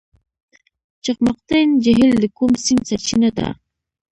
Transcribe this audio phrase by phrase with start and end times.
[1.03, 3.47] چقمقتین جهیل د کوم سیند سرچینه ده؟